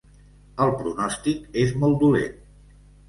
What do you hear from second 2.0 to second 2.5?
dolent.